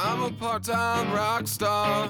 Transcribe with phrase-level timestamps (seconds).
[0.00, 2.08] I'm a part-time rock star.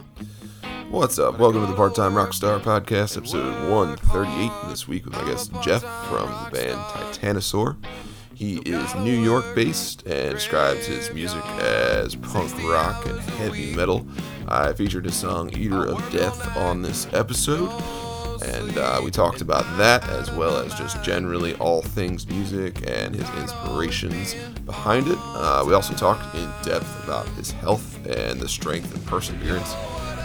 [0.91, 1.39] What's up?
[1.39, 4.53] Welcome to the Part Time Rockstar Podcast, episode 138.
[4.69, 7.79] This week with my guest Jeff from the band Titanosaur.
[8.35, 14.07] He is New York based and describes his music as punk rock and heavy metal.
[14.47, 17.71] I featured his song Eater of Death on this episode,
[18.43, 23.15] and uh, we talked about that as well as just generally all things music and
[23.15, 24.35] his inspirations
[24.65, 25.19] behind it.
[25.19, 29.73] Uh, we also talked in depth about his health and the strength and perseverance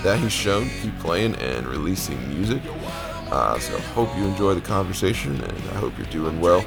[0.04, 2.62] that he's shown to keep playing and releasing music.
[3.32, 6.62] Uh, so hope you enjoy the conversation, and I hope you're doing well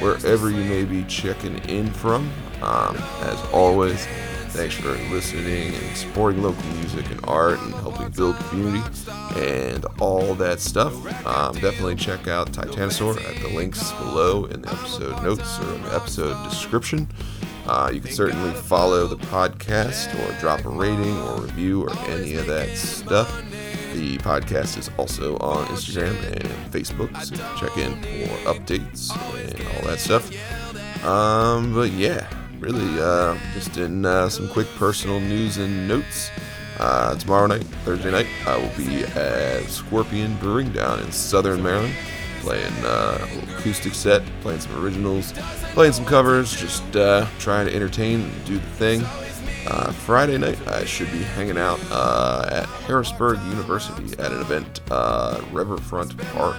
[0.00, 2.30] wherever you may be checking in from.
[2.62, 4.06] Um, as always,
[4.52, 8.84] thanks for listening and supporting local music and art and helping build community
[9.36, 10.94] and all that stuff.
[11.26, 15.82] Um, definitely check out Titanosaur at the links below in the episode notes or in
[15.82, 17.08] the episode description.
[17.66, 22.34] Uh, you can certainly follow the podcast or drop a rating or review or any
[22.34, 23.42] of that stuff.
[23.94, 29.88] The podcast is also on Instagram and Facebook, so check in for updates and all
[29.88, 30.30] that stuff.
[31.04, 32.26] Um, but yeah,
[32.62, 36.30] really, uh, just in uh, some quick personal news and notes.
[36.78, 41.94] Uh, tomorrow night, Thursday night, I will be at Scorpion Brewing down in Southern Maryland
[42.42, 45.32] playing uh, a acoustic set, playing some originals,
[45.74, 49.02] playing some covers, just uh, trying to entertain and do the thing.
[49.68, 54.80] Uh, Friday night, I should be hanging out uh, at Harrisburg University at an event,
[54.90, 56.56] uh, Riverfront Park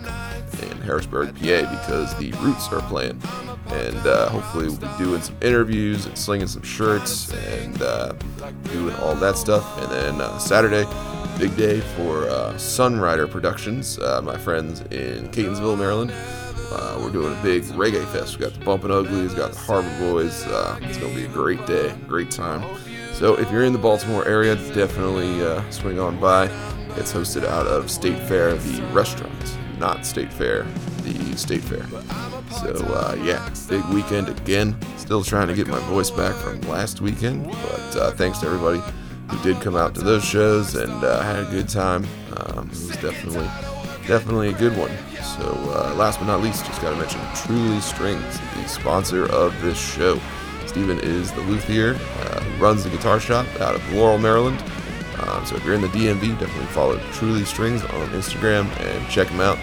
[0.62, 3.22] in Harrisburg, PA, because the Roots are playing.
[3.74, 8.14] And uh, hopefully, we'll be doing some interviews and slinging some shirts and uh,
[8.72, 9.66] doing all that stuff.
[9.82, 10.86] And then uh, Saturday,
[11.40, 16.14] big day for uh, Sunrider Productions, uh, my friends in Catonsville, Maryland.
[16.72, 18.38] Uh, we're doing a big reggae fest.
[18.38, 20.44] We got the Bumpin' Uglies, got the Harbor Boys.
[20.82, 22.64] It's gonna be a great day, great time.
[23.14, 25.40] So if you're in the Baltimore area, definitely
[25.72, 26.46] swing on by.
[26.96, 30.64] It's hosted out of State Fare, the restaurant, not State Fair,
[31.04, 31.86] the State Fair.
[32.52, 34.78] So uh, yeah, big weekend again.
[34.97, 38.81] Still trying to get my voice back from last weekend, but uh, thanks to everybody
[39.30, 42.06] who did come out to those shows and uh, had a good time.
[42.38, 43.47] Um, it was definitely,
[44.08, 44.92] definitely a good one.
[45.24, 49.59] So, uh, last but not least, just got to mention Truly Strings, the sponsor of
[49.62, 50.20] this show.
[50.68, 54.62] Steven is the luthier uh, runs the guitar shop out of Laurel, Maryland.
[55.20, 59.28] Um, so, if you're in the DMV, definitely follow Truly Strings on Instagram and check
[59.30, 59.58] them out.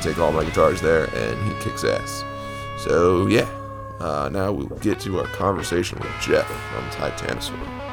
[0.00, 2.24] Take all my guitars there, and he kicks ass.
[2.78, 3.48] So, yeah.
[4.00, 7.89] Uh, now we'll get to our conversation with Jeff from Titanosaur.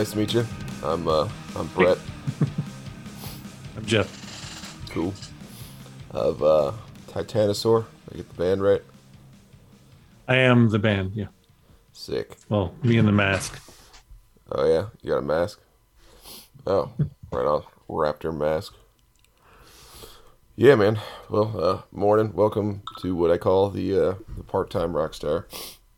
[0.00, 0.46] Nice to meet you.
[0.82, 1.98] I'm uh, I'm Brett.
[3.76, 4.08] I'm Jeff.
[4.88, 5.12] Cool.
[6.12, 6.72] Of uh,
[7.08, 7.84] Titanosaur.
[8.10, 8.80] I get the band right.
[10.26, 11.12] I am the band.
[11.14, 11.26] Yeah.
[11.92, 12.38] Sick.
[12.48, 13.60] Well, me and the mask.
[14.50, 15.60] Oh yeah, you got a mask.
[16.66, 16.90] Oh,
[17.30, 17.64] right on.
[17.86, 18.72] Raptor mask.
[20.56, 20.98] Yeah, man.
[21.28, 22.32] Well, uh, morning.
[22.32, 25.46] Welcome to what I call the uh, the part time rock star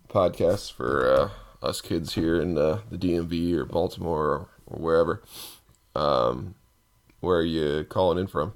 [0.08, 1.30] podcast for uh,
[1.62, 5.22] us kids here in uh, the DMV or Baltimore or, or wherever.
[5.94, 6.54] Um,
[7.20, 8.52] where are you calling in from?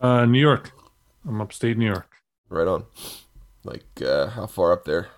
[0.00, 0.72] Uh, New York.
[1.26, 2.10] I'm upstate New York.
[2.48, 2.84] Right on.
[3.64, 5.08] Like uh, how far up there?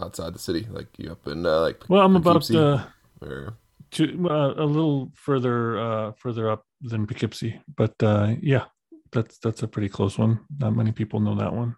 [0.00, 0.66] Outside the city?
[0.70, 2.58] Like you up in uh, like Well, I'm about Poughkeepsie?
[2.58, 2.82] uh,
[3.20, 3.54] Or-
[3.92, 8.64] to, uh, a little further uh, further up than Poughkeepsie, but uh, yeah,
[9.12, 10.40] that's that's a pretty close one.
[10.58, 11.74] Not many people know that one.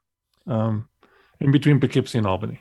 [0.48, 0.88] Um,
[1.38, 2.60] in between Poughkeepsie and Albany.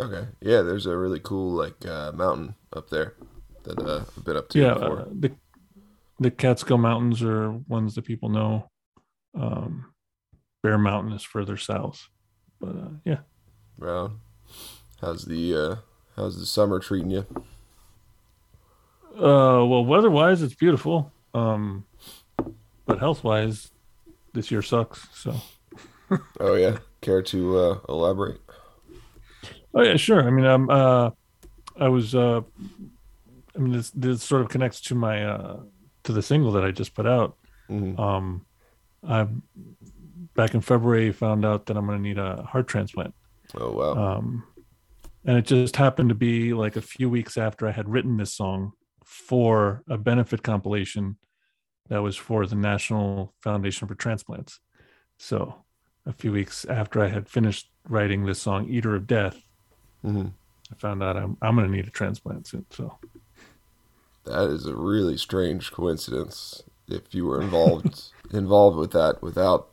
[0.00, 0.26] Okay.
[0.40, 3.14] Yeah, there's a really cool like uh, mountain up there
[3.64, 5.00] that uh, I've been up to Yeah, before.
[5.00, 5.32] uh, the
[6.20, 8.68] the Catskill Mountains are ones that people know.
[9.38, 9.92] Um,
[10.62, 12.08] Bear Mountain is further south,
[12.60, 13.18] but uh, yeah,
[13.78, 14.10] Right.
[15.00, 15.76] How's the uh,
[16.16, 17.26] how's the summer treating you?
[19.16, 21.12] Uh, well, weather-wise, it's beautiful.
[21.34, 21.84] Um,
[22.86, 23.70] but health wise,
[24.32, 25.06] this year sucks.
[25.12, 25.34] So.
[26.40, 28.40] oh yeah, care to uh, elaborate?
[29.74, 30.22] Oh yeah, sure.
[30.22, 30.70] I mean, I'm.
[30.70, 31.10] Uh,
[31.78, 32.14] I was.
[32.14, 32.40] Uh,
[33.54, 35.60] I mean, this this sort of connects to my uh,
[36.04, 37.36] to the single that I just put out.
[37.70, 37.98] Mhm.
[37.98, 38.46] Um,
[39.06, 39.26] I
[40.34, 43.14] back in February found out that I'm going to need a heart transplant.
[43.56, 44.16] Oh wow.
[44.16, 44.44] Um,
[45.24, 48.34] and it just happened to be like a few weeks after I had written this
[48.34, 48.72] song
[49.04, 51.16] for a benefit compilation
[51.88, 54.60] that was for the National Foundation for Transplants.
[55.18, 55.64] So
[56.06, 59.42] a few weeks after I had finished writing this song, Eater of Death,
[60.04, 60.32] Mhm.
[60.72, 62.66] I found out I'm, I'm going to need a transplant soon.
[62.70, 62.98] So
[64.24, 66.62] That is a really strange coincidence.
[66.86, 69.68] If you were involved involved with that without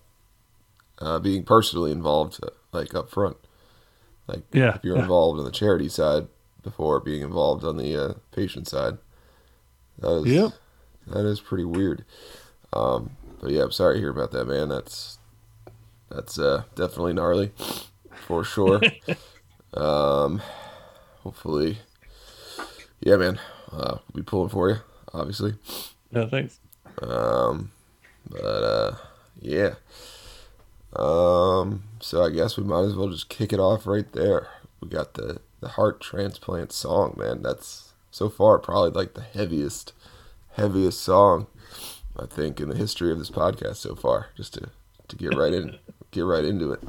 [0.99, 3.37] uh, being personally involved, uh, like up front,
[4.27, 5.01] like yeah, if you're yeah.
[5.01, 6.27] involved on the charity side
[6.63, 8.97] before being involved on the uh, patient side,
[9.99, 10.53] that is Yep.
[11.07, 12.05] that is pretty weird.
[12.73, 13.11] Um,
[13.41, 14.69] but yeah, I'm sorry to hear about that, man.
[14.69, 15.19] That's
[16.09, 17.51] that's uh, definitely gnarly
[18.27, 18.87] for sure.
[19.75, 20.41] um,
[21.23, 21.79] hopefully,
[22.99, 23.39] yeah, man.
[23.71, 24.77] Uh, we'll be pulling for you,
[25.13, 25.55] obviously.
[26.11, 26.59] yeah, thanks.
[27.01, 27.71] Um,
[28.29, 28.95] but uh,
[29.41, 29.75] yeah.
[30.95, 34.47] Um, so I guess we might as well just kick it off right there.
[34.81, 37.41] We got the the heart transplant song, man.
[37.41, 39.93] That's so far probably like the heaviest,
[40.53, 41.47] heaviest song
[42.17, 44.27] I think in the history of this podcast so far.
[44.37, 44.69] Just to
[45.07, 45.77] to get right in,
[46.11, 46.81] get right into it.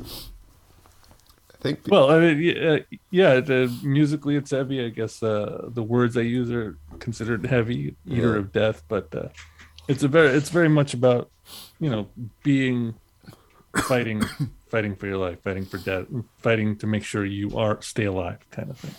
[1.67, 1.89] Think.
[1.89, 2.79] Well, I mean, yeah,
[3.11, 4.85] yeah the, musically it's heavy.
[4.85, 8.39] I guess uh, the words I use are considered heavy, eater Yeah.
[8.39, 9.29] of death, but uh,
[9.89, 11.31] it's a very, it's very much about,
[11.81, 12.09] you know,
[12.43, 12.95] being,
[13.85, 14.23] fighting,
[14.69, 16.07] fighting for your life, fighting for death,
[16.39, 18.95] fighting to make sure you are stay alive, kind of thing.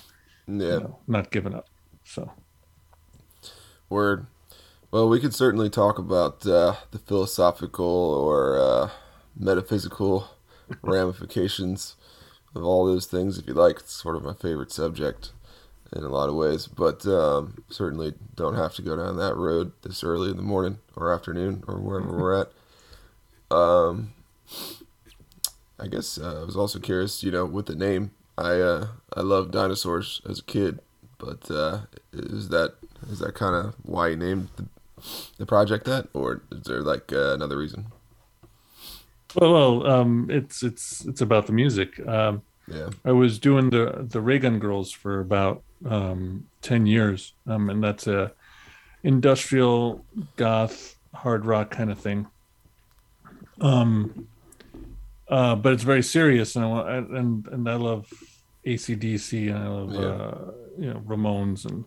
[0.60, 0.74] yeah.
[0.76, 1.68] You know, not giving up.
[2.04, 2.32] So
[3.90, 4.28] Word.
[4.92, 8.90] Well, we could certainly talk about uh, the philosophical or uh,
[9.38, 10.30] metaphysical
[10.82, 11.96] ramifications
[12.56, 13.80] of all those things if you like.
[13.80, 15.32] It's sort of my favorite subject
[15.96, 19.72] in a lot of ways, but um, certainly don't have to go down that road
[19.84, 22.52] this early in the morning or afternoon or wherever we're at.
[23.50, 24.12] Um,
[25.80, 28.12] I guess uh, I was also curious, you know, with the name.
[28.38, 30.80] I uh, I loved dinosaurs as a kid,
[31.18, 32.76] but uh, is that
[33.10, 34.66] is that kind of why you named the,
[35.38, 37.88] the project that, or is there like uh, another reason?
[39.40, 42.00] Well, well, um, it's it's it's about the music.
[42.08, 42.90] Um, Yeah.
[43.06, 48.08] I was doing the the Raygun Girls for about um, ten years, um, and that's
[48.08, 48.32] a
[49.04, 50.04] industrial
[50.36, 52.28] goth hard rock kind of thing.
[53.62, 54.28] Um,
[55.30, 58.08] uh, but it's very serious, and I and and I love
[58.66, 60.02] ACDC, and I love Yeah.
[60.02, 61.86] uh, you know Ramones and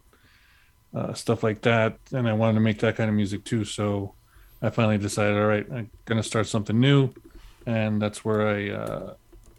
[0.94, 3.64] uh, stuff like that, and I wanted to make that kind of music too.
[3.64, 4.14] So
[4.62, 7.10] I finally decided, all right, I'm gonna start something new,
[7.66, 9.14] and that's where I uh,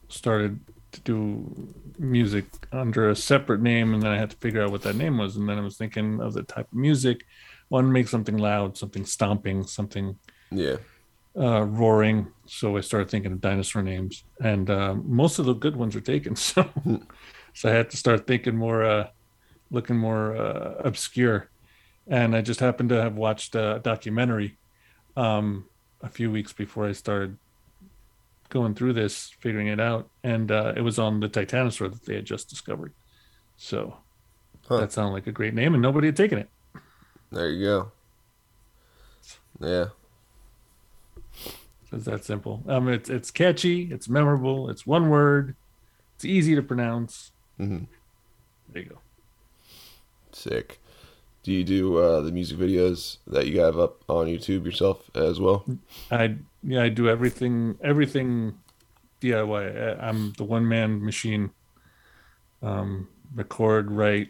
[0.09, 0.59] started
[0.93, 4.81] to do music under a separate name and then I had to figure out what
[4.83, 7.25] that name was and then I was thinking of the type of music.
[7.69, 10.17] Want to make something loud something stomping something
[10.51, 10.77] Yeah.
[11.37, 12.27] uh, roaring.
[12.45, 16.01] So I started thinking of dinosaur names and uh, most of the good ones are
[16.01, 16.69] taken so
[17.53, 19.07] so I had to start thinking more uh,
[19.69, 21.49] looking more uh, obscure.
[22.07, 24.57] And I just happened to have watched a documentary
[25.15, 25.65] um,
[26.01, 27.37] a few weeks before I started
[28.51, 32.15] going through this, figuring it out, and uh, it was on the Titanosaur that they
[32.15, 32.93] had just discovered.
[33.57, 33.97] So
[34.67, 34.77] Huh.
[34.81, 36.49] that sounded like a great name, and nobody had taken it.
[37.31, 37.91] There you go.
[39.59, 39.85] Yeah.
[41.91, 42.63] It's that simple.
[42.67, 45.55] Um, it's it's catchy, it's memorable, it's one word,
[46.15, 47.31] it's easy to pronounce.
[47.57, 47.79] hmm
[48.71, 48.99] There you go.
[50.31, 50.80] Sick.
[51.43, 55.39] Do you do uh, the music videos that you have up on YouTube yourself as
[55.39, 55.65] well?
[56.11, 58.59] I yeah, I do everything everything
[59.21, 59.99] DIY.
[59.99, 61.51] I- I'm the one man machine.
[62.61, 64.29] Um, record, write,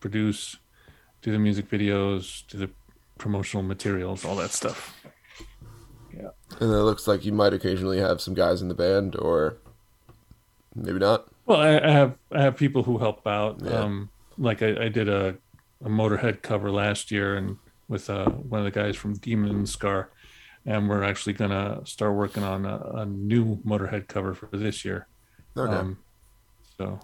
[0.00, 0.56] produce,
[1.22, 2.70] do the music videos, do the
[3.16, 5.02] promotional materials, all that stuff.
[6.14, 6.28] Yeah.
[6.58, 9.56] And it looks like you might occasionally have some guys in the band, or
[10.74, 11.28] maybe not.
[11.46, 13.60] Well, I, I have I have people who help out.
[13.62, 13.70] Yeah.
[13.80, 15.36] Um, like I, I did a,
[15.84, 17.56] a Motorhead cover last year, and
[17.88, 20.10] with uh, one of the guys from Demon and Scar,
[20.66, 25.06] and we're actually gonna start working on a, a new Motorhead cover for this year.
[25.56, 25.72] Okay.
[25.72, 25.98] Um,
[26.78, 27.00] so,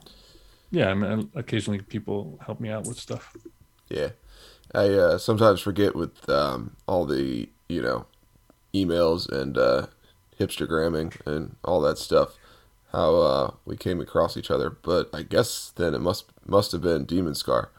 [0.70, 3.36] yeah, I mean, occasionally people help me out with stuff.
[3.88, 4.10] Yeah,
[4.74, 8.06] I uh, sometimes forget with um, all the you know
[8.74, 9.86] emails and uh,
[10.38, 12.36] hipstergramming and all that stuff
[12.96, 14.70] how uh, we came across each other.
[14.70, 17.70] But I guess then it must must have been Demon Scar.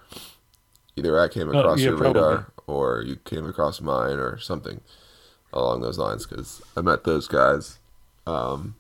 [0.98, 2.22] Either I came Oh, across yeah, your probably.
[2.22, 4.82] radar or you came across mine or something
[5.54, 7.80] along those lines because I met those guys
[8.26, 8.76] um,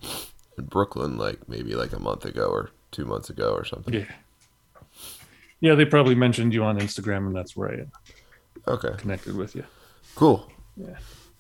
[0.58, 3.94] in Brooklyn like maybe like a month ago or two months ago or something.
[3.94, 4.06] Yeah.
[5.60, 9.64] Yeah, they probably mentioned you on Instagram, and that's where I Okay, connected with you.
[10.16, 10.52] cool.
[10.76, 10.98] Yeah.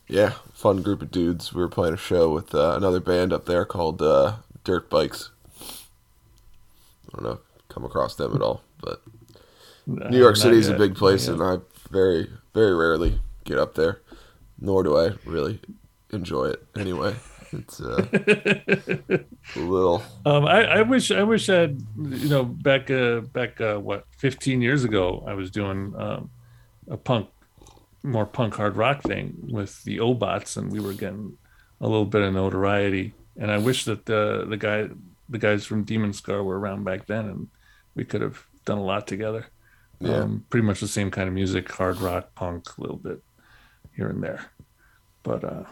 [0.07, 1.53] Yeah, fun group of dudes.
[1.53, 5.31] We were playing a show with uh, another band up there called uh, Dirt Bikes.
[5.61, 9.01] I don't know, come across them at all, but
[9.87, 11.57] New York City is a big place, and I
[11.89, 14.01] very, very rarely get up there.
[14.59, 15.61] Nor do I really
[16.11, 17.15] enjoy it anyway.
[17.53, 18.05] It's uh,
[19.55, 20.03] a little.
[20.25, 24.05] Um, I, I wish I wish I had you know back uh, back uh, what
[24.17, 26.29] 15 years ago I was doing um,
[26.89, 27.29] a punk
[28.03, 31.37] more punk hard rock thing with the Obots and we were getting
[31.79, 34.89] a little bit of notoriety and I wish that the the guy
[35.29, 37.47] the guys from Demon Scar were around back then and
[37.95, 39.47] we could have done a lot together.
[39.99, 40.17] Yeah.
[40.17, 43.21] Um, pretty much the same kind of music, hard rock, punk, a little bit
[43.95, 44.51] here and there,
[45.23, 45.63] but uh,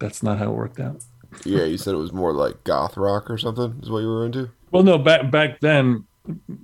[0.00, 1.04] that's not how it worked out.
[1.44, 3.78] Yeah, you said it was more like goth rock or something.
[3.82, 4.50] Is what you were into?
[4.72, 6.04] Well, no, back back then,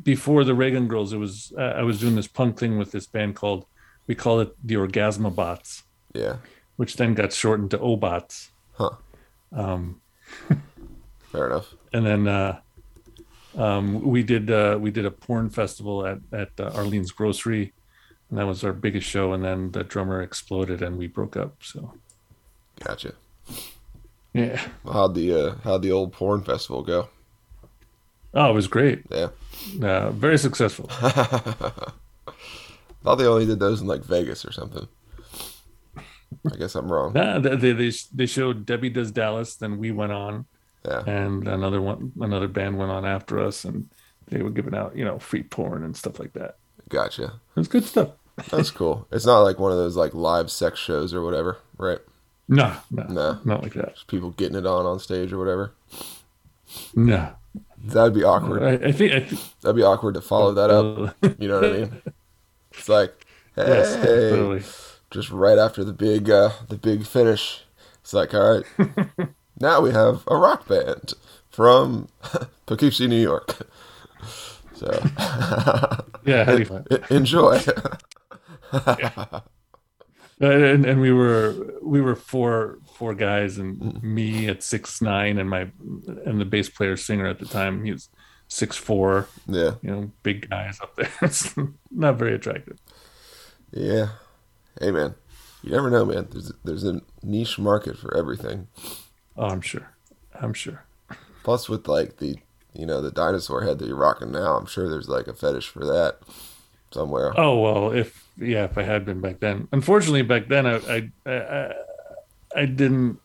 [0.03, 3.07] before the Reagan Girls, it was uh, I was doing this punk thing with this
[3.07, 3.67] band called
[4.09, 6.37] we call it the Orgasma Bots, Yeah.
[6.77, 8.91] which then got shortened to Obots, Huh.
[9.53, 10.01] um,
[11.33, 11.75] Fair enough.
[11.93, 12.61] and then uh,
[13.57, 17.73] um, we did uh, we did a porn festival at at uh, Arlene's Grocery,
[18.31, 19.33] and that was our biggest show.
[19.33, 21.63] And then the drummer exploded, and we broke up.
[21.63, 21.95] So
[22.85, 23.15] Gotcha.
[24.35, 27.09] yeah, How'd the uh, how'd the old porn festival go?
[28.35, 29.29] oh, it was great, Yeah.
[29.83, 30.87] uh, very successful.
[33.03, 34.87] Thought they only did those in like Vegas or something.
[36.53, 37.13] I guess I'm wrong.
[37.15, 40.47] Nah, they, they they they showed Debbie Does Dallas, then we went on.
[40.87, 41.03] Yeah.
[41.07, 43.89] and another one another band went on after us and
[44.29, 46.57] they were giving out you know free porn and stuff like that
[46.89, 47.25] Gotcha.
[47.25, 48.11] it was good stuff
[48.51, 49.07] That's cool.
[49.11, 51.99] It's not like one of those like live sex shows or whatever, right?
[52.49, 53.39] no no No.
[53.45, 55.73] not like that Just people getting it on on stage or whatever.
[56.95, 57.31] no
[57.79, 58.63] That'd be awkward.
[58.63, 61.17] I, I think I think That'd be awkward to follow that up.
[61.41, 62.03] You know what I mean?
[62.73, 63.25] It's like,
[63.57, 64.63] hey, yes totally
[65.11, 67.63] just right after the big uh the big finish.
[68.03, 68.89] It's like, all right,
[69.59, 71.15] now we have a rock band
[71.51, 72.09] from
[72.67, 73.57] Poughkeepsie, New York.
[74.75, 74.91] So
[76.27, 77.59] yeah how do you find enjoy.
[80.39, 85.49] and, and we were we were four four guys and me at six nine and
[85.49, 85.71] my
[86.27, 88.11] and the bass player singer at the time he was
[88.49, 91.55] six four yeah, you know big guys up there it's
[91.91, 92.79] not very attractive
[93.73, 94.09] yeah.
[94.81, 95.15] Hey man,
[95.63, 96.29] you never know, man.
[96.31, 98.69] There's there's a niche market for everything.
[99.37, 99.93] Oh i'm sure
[100.41, 100.83] i'm sure
[101.45, 102.35] Plus, with like the
[102.75, 105.69] you know the dinosaur head that you're rocking now, I'm sure there's like a fetish
[105.69, 106.19] for that
[106.91, 107.33] somewhere.
[107.39, 109.69] Oh well, if yeah, if I had been back then.
[109.71, 111.73] Unfortunately, back then I I I,
[112.57, 113.21] I, didn't.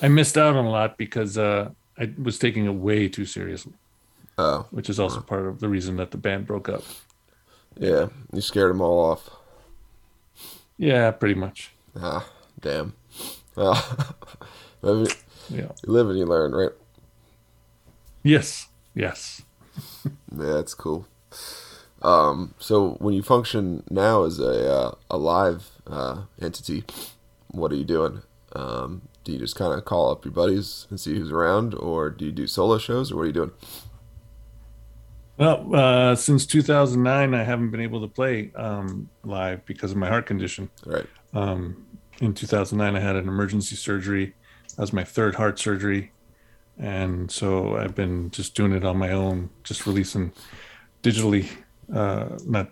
[0.00, 3.74] I missed out on a lot because uh, I was taking it way too seriously,
[4.38, 6.84] Oh, which is also part of the reason that the band broke up.
[7.78, 9.28] yeah, you scared them all off.
[10.78, 11.72] Yeah, pretty much.
[12.00, 12.26] Ah,
[12.58, 12.94] damn.
[13.56, 13.76] Well,
[14.84, 15.06] you
[15.50, 15.68] Yeah.
[15.86, 16.72] live and you learn, right?
[18.22, 18.68] Yes.
[18.94, 19.42] Yes.
[20.36, 21.06] Yeah, that's cool.
[22.02, 26.84] Um, so when you function now as a uh, a live uh, entity,
[27.48, 28.22] what are you doing?
[28.54, 32.10] Um, do you just kind of call up your buddies and see who's around, or
[32.10, 33.50] do you do solo shows, or what are you doing?
[35.36, 40.08] Well, uh, since 2009, I haven't been able to play um, live because of my
[40.08, 40.70] heart condition.
[40.86, 41.06] Right.
[41.32, 41.86] Um,
[42.20, 44.34] in 2009, I had an emergency surgery.
[44.76, 46.12] That was my third heart surgery.
[46.78, 50.32] And so I've been just doing it on my own, just releasing
[51.02, 51.48] digitally,
[51.94, 52.70] uh, not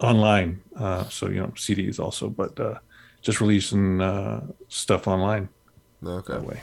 [0.00, 0.60] online.
[0.76, 2.78] Uh, so, you know, CDs also, but uh,
[3.22, 5.48] just releasing uh, stuff online
[6.04, 6.32] Okay.
[6.34, 6.62] that way.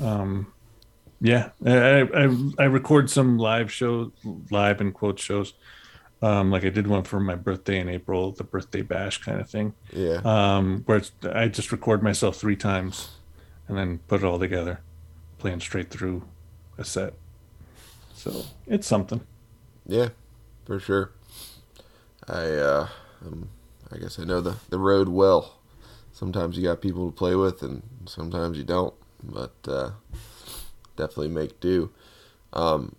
[0.00, 0.52] Um,
[1.20, 4.10] yeah, I, I I record some live shows,
[4.50, 5.54] live and quote shows.
[6.22, 9.50] Um, like I did one for my birthday in April, the birthday bash kind of
[9.50, 9.74] thing.
[9.92, 10.20] Yeah.
[10.24, 13.10] Um, where it's, I just record myself three times,
[13.66, 14.80] and then put it all together,
[15.38, 16.22] playing straight through
[16.78, 17.14] a set.
[18.14, 19.20] So it's something.
[19.84, 20.10] Yeah,
[20.64, 21.10] for sure.
[22.28, 22.88] I uh,
[23.26, 23.48] um,
[23.90, 25.58] I guess I know the the road well.
[26.12, 28.94] Sometimes you got people to play with, and sometimes you don't.
[29.24, 29.90] But uh,
[30.96, 31.90] definitely make do.
[32.52, 32.94] Um,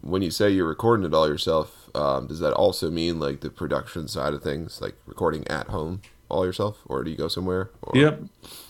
[0.00, 3.50] when you say you're recording it all yourself, um, does that also mean like the
[3.50, 7.70] production side of things, like recording at home all yourself, or do you go somewhere?
[7.82, 8.22] Or, Yep.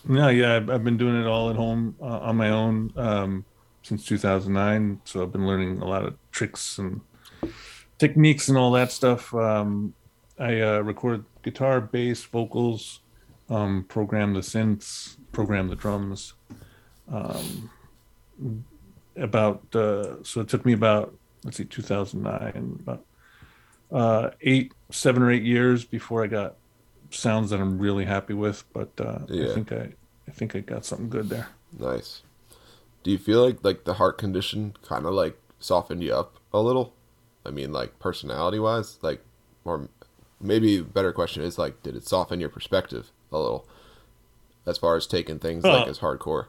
[0.07, 3.45] No, yeah, I've, I've been doing it all at home uh, on my own um,
[3.83, 5.01] since 2009.
[5.05, 7.01] So I've been learning a lot of tricks and
[7.99, 9.33] techniques and all that stuff.
[9.35, 9.95] Um,
[10.39, 13.01] I uh, record guitar, bass, vocals,
[13.49, 16.35] um, program the synths, program the drums.
[17.11, 17.71] Um,
[19.17, 21.15] about uh, so it took me about
[21.45, 23.05] let's see, 2009, about
[23.93, 26.57] uh, eight, seven or eight years before I got
[27.11, 28.65] sounds that I'm really happy with.
[28.73, 29.51] But uh, Yeah.
[29.51, 29.89] I think I,
[30.29, 31.49] I think I got something good there.
[31.79, 32.23] Nice.
[33.03, 36.61] Do you feel like like the heart condition kind of like softened you up a
[36.61, 36.95] little?
[37.47, 39.23] I mean, like personality wise, like,
[39.65, 39.89] or
[40.41, 43.69] maybe better question is like, did it soften your perspective a little,
[44.65, 46.47] as far as taking things like Uh, as hardcore?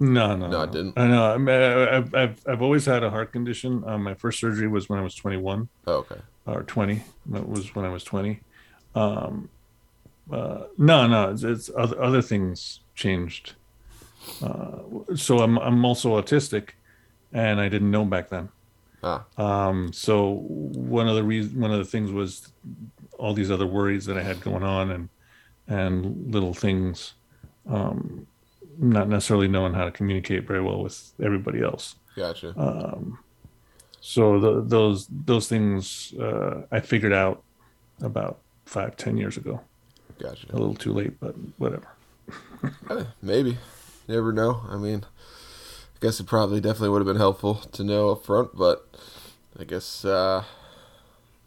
[0.00, 0.98] No, no, No, I didn't?
[0.98, 1.24] I know.
[1.32, 3.82] I I've, I've, I've always had a heart condition.
[3.86, 6.20] Um, my first surgery was when I was 21 Oh, okay.
[6.46, 7.02] or 20.
[7.26, 8.40] That was when I was 20.
[8.94, 9.48] Um,
[10.30, 13.54] uh, no, no, it's, it's other, other things changed.
[14.42, 14.78] Uh,
[15.14, 16.70] so I'm, I'm also autistic
[17.32, 18.48] and I didn't know back then.
[19.02, 22.52] Ah, Um, so one of the reasons, one of the things was
[23.18, 25.08] all these other worries that I had going on and,
[25.68, 27.14] and little things,
[27.68, 28.26] um,
[28.78, 31.96] not necessarily knowing how to communicate very well with everybody else.
[32.16, 32.54] gotcha.
[32.56, 33.18] Um,
[34.00, 37.42] so the, those, those things, uh, I figured out
[38.02, 39.60] about five, ten years ago,
[40.18, 40.46] Gotcha.
[40.50, 41.88] a little too late, but whatever.
[42.90, 43.58] Eh, maybe.
[44.08, 44.62] Never know.
[44.70, 48.56] I mean, I guess it probably definitely would have been helpful to know up front,
[48.56, 48.88] but
[49.58, 50.44] I guess uh,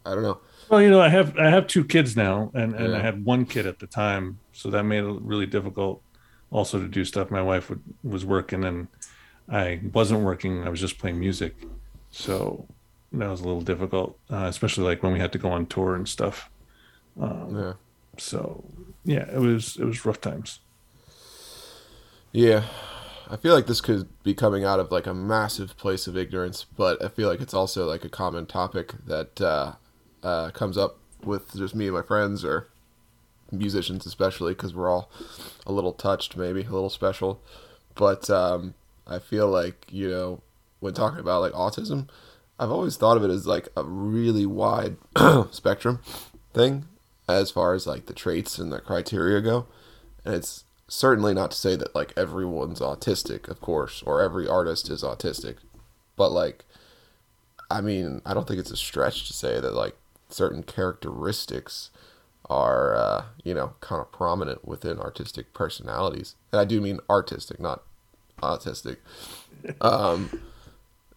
[0.06, 0.38] I don't know.
[0.68, 3.46] Well, you know, I have I have two kids now, and, and I had one
[3.46, 6.02] kid at the time, so that made it really difficult.
[6.50, 7.30] Also, to do stuff.
[7.30, 8.88] My wife would, was working, and
[9.48, 10.64] I wasn't working.
[10.64, 11.54] I was just playing music,
[12.10, 12.66] so
[13.12, 15.94] that was a little difficult, uh, especially like when we had to go on tour
[15.94, 16.50] and stuff.
[17.20, 17.72] Um, Yeah.
[18.16, 18.64] So
[19.04, 20.60] yeah, it was it was rough times.
[22.32, 22.64] Yeah.
[23.30, 26.64] I feel like this could be coming out of like a massive place of ignorance,
[26.64, 29.72] but I feel like it's also like a common topic that uh,
[30.22, 32.70] uh, comes up with just me and my friends or
[33.50, 35.10] musicians, especially because we're all
[35.66, 37.40] a little touched, maybe a little special.
[37.94, 38.74] But um,
[39.06, 40.40] I feel like, you know,
[40.80, 42.08] when talking about like autism,
[42.58, 44.96] I've always thought of it as like a really wide
[45.50, 46.00] spectrum
[46.52, 46.86] thing
[47.28, 49.66] as far as like the traits and the criteria go.
[50.24, 54.90] And it's certainly not to say that like everyone's autistic, of course, or every artist
[54.90, 55.56] is autistic.
[56.16, 56.64] But like
[57.70, 59.96] I mean, I don't think it's a stretch to say that like
[60.30, 61.90] certain characteristics
[62.50, 66.34] are uh, you know, kind of prominent within artistic personalities.
[66.52, 67.82] And I do mean artistic, not
[68.42, 68.98] autistic.
[69.80, 70.30] Um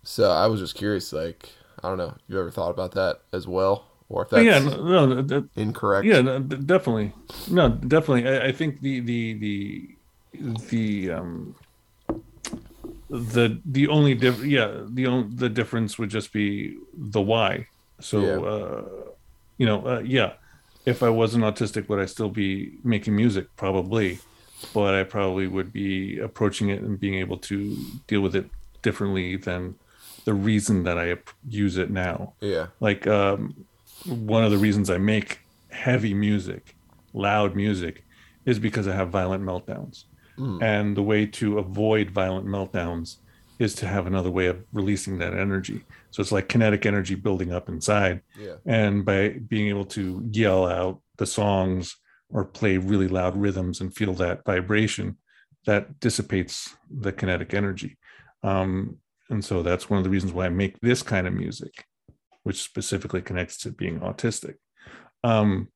[0.03, 1.49] so I was just curious like
[1.83, 3.85] I don't know, you ever thought about that as well?
[4.09, 6.05] Or if that's yeah, no, no, that, incorrect.
[6.07, 7.13] yeah, no, definitely,
[7.49, 8.27] no, definitely.
[8.27, 9.89] I, I think the the the
[10.69, 11.55] the um
[13.09, 17.67] the the only diff- yeah the only the difference would just be the why.
[17.99, 18.47] So Yeah.
[18.47, 18.83] uh,
[19.57, 20.33] you know, uh, yeah,
[20.85, 23.47] if I wasn't autistic, would I still be making music?
[23.55, 24.19] Probably,
[24.73, 28.49] but I probably would be approaching it and being able to deal with it
[28.81, 29.75] differently than
[30.25, 31.17] the reason that I
[31.49, 32.67] use it now Yeah.
[32.79, 33.65] like um,
[34.05, 35.39] one of the reasons I make
[35.69, 36.75] heavy music,
[37.13, 38.03] loud music,
[38.45, 40.03] is because I have violent meltdowns.
[40.59, 43.17] And the way to avoid violent meltdowns
[43.59, 45.83] is to have another way of releasing that energy.
[46.11, 48.21] So it's like kinetic energy building up inside.
[48.37, 48.55] Yeah.
[48.65, 51.95] And by being able to yell out the songs
[52.29, 55.17] or play really loud rhythms and feel that vibration,
[55.65, 57.97] that dissipates the kinetic energy.
[58.43, 58.97] Um,
[59.29, 61.85] and so that's one of the reasons why I make this kind of music,
[62.43, 64.55] which specifically connects to being autistic.
[65.23, 65.69] Um,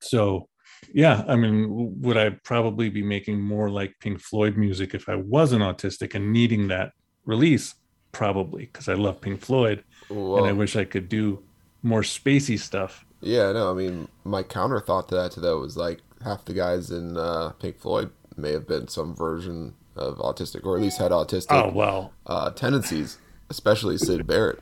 [0.00, 0.48] so,
[0.92, 5.14] yeah, I mean, would I probably be making more like Pink Floyd music if I
[5.14, 6.92] wasn't autistic and needing that
[7.24, 7.74] release?
[8.12, 11.42] Probably, because I love Pink Floyd and I wish I could do
[11.82, 13.04] more spacey stuff.
[13.20, 16.52] yeah, no, I mean, my counter thought to that to that was like half the
[16.54, 20.98] guys in uh, Pink Floyd may have been some version of autistic, or at least
[20.98, 23.18] had autistic Oh well, uh, tendencies,
[23.50, 24.60] especially Syd Barrett,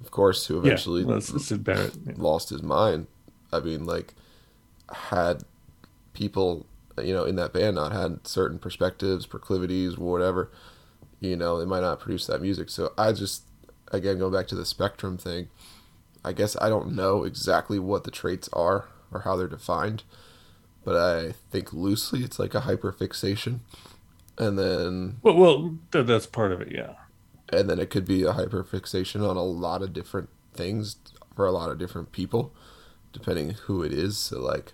[0.00, 1.94] of course, who yeah, eventually well, it's- it's Syd Barrett.
[2.06, 2.14] yeah.
[2.16, 3.06] lost his mind.
[3.52, 4.14] I mean, like,
[4.92, 5.42] had
[6.14, 6.66] people,
[7.02, 10.50] you know, in that band not had certain perspectives, proclivities, whatever,
[11.20, 12.70] you know, they might not produce that music.
[12.70, 13.42] So I just,
[13.92, 15.48] again, going back to the spectrum thing,
[16.24, 20.02] I guess I don't know exactly what the traits are or how they're defined,
[20.84, 23.60] but I think loosely it's like a hyperfixation.
[24.36, 26.70] And then Well, well, th- that's part of it.
[26.72, 26.94] Yeah.
[27.52, 30.96] and then it could be a hyperfixation on a lot of different things
[31.34, 32.52] for a lot of different people
[33.12, 34.72] depending who it is so like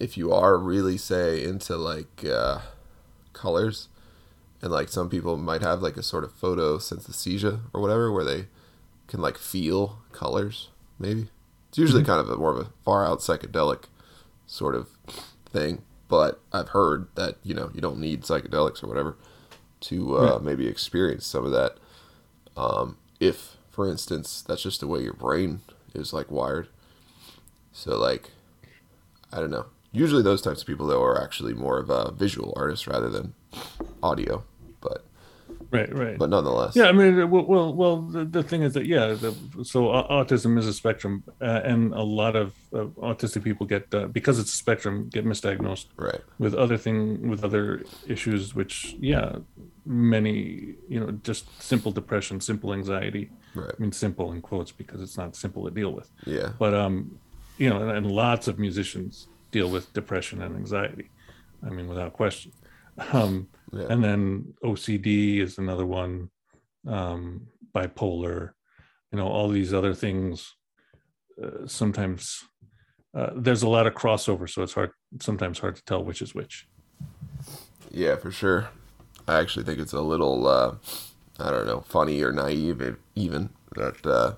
[0.00, 2.58] if you are really say into like uh,
[3.32, 3.88] colors
[4.64, 8.46] and like some people might have like a sort of photosynthesia or whatever where they
[9.06, 11.28] can like feel colors maybe
[11.68, 13.84] it's usually kind of a more of a far out psychedelic
[14.46, 14.88] sort of
[15.46, 19.16] thing, but I've heard that you know you don't need psychedelics or whatever
[19.80, 20.42] to uh, Right.
[20.42, 21.76] maybe experience some of that.
[22.56, 25.60] Um, if, for instance, that's just the way your brain
[25.94, 26.68] is like wired.
[27.72, 28.30] So like,
[29.32, 29.66] I don't know.
[29.90, 33.34] Usually those types of people though are actually more of a visual artist rather than
[34.02, 34.44] audio,
[35.74, 36.18] Right, right.
[36.18, 36.76] but nonetheless.
[36.76, 39.34] Yeah, I mean, uh, well, well, well the, the thing is that yeah, the,
[39.64, 39.80] so
[40.18, 44.38] autism is a spectrum, uh, and a lot of uh, autistic people get uh, because
[44.38, 46.20] it's a spectrum get misdiagnosed Right.
[46.38, 49.36] with other thing with other issues, which yeah,
[49.86, 53.30] many you know just simple depression, simple anxiety.
[53.54, 53.72] Right.
[53.76, 56.52] I mean, simple in quotes because it's not simple to deal with, Yeah.
[56.58, 57.18] but um,
[57.58, 61.10] you know, and, and lots of musicians deal with depression and anxiety.
[61.64, 62.52] I mean, without question.
[63.12, 63.86] Um, Yeah.
[63.88, 66.30] and then OCD is another one,
[66.86, 68.50] um, bipolar,
[69.10, 70.54] you know, all these other things.
[71.42, 72.44] Uh, sometimes
[73.16, 76.34] uh, there's a lot of crossover, so it's hard sometimes hard to tell which is
[76.34, 76.68] which.
[77.90, 78.68] Yeah, for sure.
[79.26, 80.74] I actually think it's a little, uh,
[81.40, 84.34] I don't know, funny or naive, even that uh,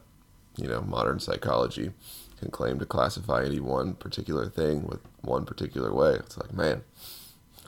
[0.56, 1.92] you know modern psychology
[2.38, 6.14] can claim to classify any one particular thing with one particular way.
[6.14, 6.82] It's like, man,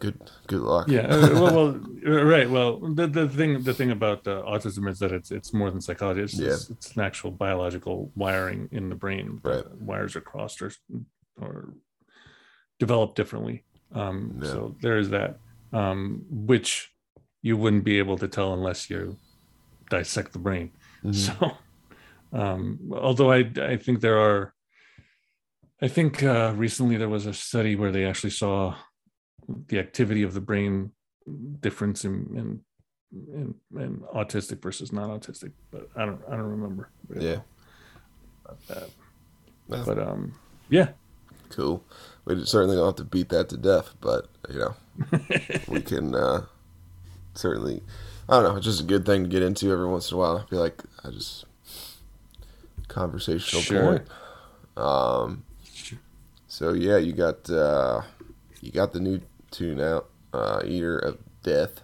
[0.01, 0.89] good, good luck.
[0.89, 2.49] Yeah, uh, well, well, uh, right.
[2.49, 5.81] Well, the, the thing the thing about uh, autism is that it's it's more than
[5.81, 6.23] psychology.
[6.23, 9.41] It's, it's, it's an actual biological wiring in the brain.
[9.43, 9.65] Right.
[9.65, 10.73] Uh, wires are crossed or
[11.41, 11.75] or
[12.79, 13.65] developed differently.
[13.93, 14.51] Um, Yeah.
[14.51, 15.39] So there is that,
[15.73, 16.91] um, which
[17.43, 19.17] you wouldn't be able to tell unless you
[19.91, 20.71] dissect the brain.
[21.05, 21.15] Mhm.
[21.15, 21.53] So,
[22.33, 24.53] um, although I I think there are,
[25.81, 28.75] I think uh, recently there was a study where they actually saw
[29.69, 30.93] the activity of the brain
[31.61, 32.61] difference in in
[33.33, 36.91] in, in autistic versus non-autistic, but I don't I don't remember.
[37.09, 37.41] really Yeah.
[38.69, 38.91] that.
[39.69, 40.35] Well, But um,
[40.69, 40.91] yeah,
[41.51, 41.85] cool.
[42.25, 44.75] We certainly don't have to beat that to death, but you know,
[45.69, 46.47] we can uh,
[47.35, 47.83] certainly.
[48.29, 48.57] I don't know.
[48.57, 50.37] It's just a good thing to get into every once in a while.
[50.37, 51.47] I feel like I just
[52.89, 54.01] conversational Sure.
[54.01, 54.03] point.
[54.77, 55.45] Um,
[56.47, 58.03] so yeah, you got uh,
[58.61, 61.81] you got the new tune out, uh, Eater of Death,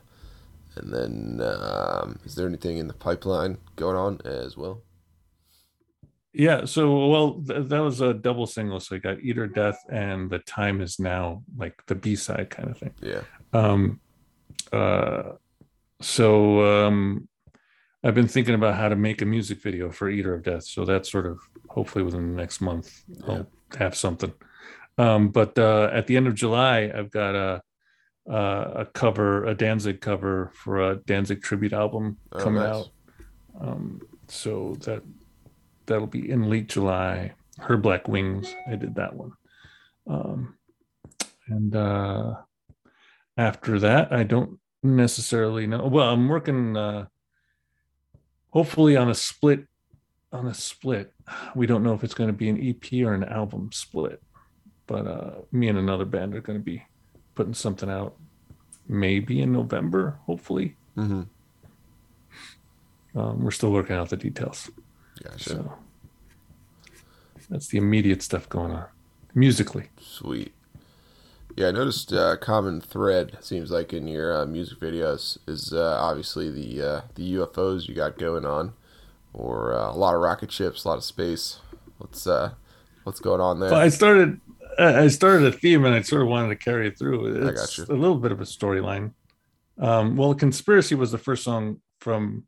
[0.77, 4.83] and then um, is there anything in the pipeline going on as well?
[6.33, 6.65] yeah.
[6.65, 8.81] So well, th- that was a double single.
[8.81, 12.71] So you got Eater Death and The Time Is Now, like the B side kind
[12.71, 12.95] of thing.
[13.01, 13.23] Yeah,
[13.53, 14.01] Um,
[14.73, 15.35] uh,
[16.01, 17.29] so um,
[18.03, 20.65] I've been thinking about how to make a music video for Eater of Death.
[20.65, 23.47] So that's sort of hopefully within the next month I'll
[23.79, 24.33] have something.
[24.97, 27.63] Um, but uh, at the end of July, I've got a
[28.27, 32.75] a a cover, a Danzig cover for a Danzig tribute album Oh, coming nice.
[32.75, 32.89] out.
[33.61, 35.03] Um, so that
[35.87, 37.33] that'll be in late July.
[37.59, 39.33] Her Black Wings, I did that one.
[40.09, 40.57] Um,
[41.49, 42.35] and uh,
[43.37, 45.87] after that, I don't necessarily know.
[45.87, 47.07] Well, I'm working uh,
[48.51, 49.67] hopefully on a split.
[50.33, 51.13] On a split,
[51.55, 54.21] we don't know if it's going to be an EP or an album split,
[54.87, 56.85] but uh, me and another band are going to be
[57.35, 58.15] putting something out
[58.89, 60.77] maybe in November, hopefully.
[60.97, 61.23] mm-hmm.
[63.17, 64.71] Um, we're still working out the details.
[65.23, 65.51] Gotcha.
[65.51, 65.73] So
[67.49, 68.87] that's the immediate stuff going on
[69.35, 69.91] musically.
[70.01, 70.53] Sweet.
[71.57, 75.99] Yeah, I noticed uh, common thread seems like in your uh, music videos is uh,
[76.01, 78.73] obviously the uh, the UFOs you got going on,
[79.33, 81.61] or uh, a lot of rocket ships, a lot of space.
[81.99, 82.55] What's uh,
[83.05, 83.73] what's going on there?
[83.73, 84.41] I started
[84.79, 87.49] I started a theme and I sort of wanted to carry it through.
[87.49, 87.85] I got you.
[87.89, 89.13] a little bit of a storyline.
[89.79, 92.45] Um, well, Conspiracy was the first song from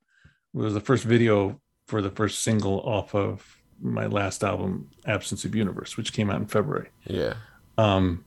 [0.53, 3.45] was the first video for the first single off of
[3.81, 6.89] my last album, Absence of Universe, which came out in February.
[7.05, 7.35] yeah,
[7.77, 8.25] Um,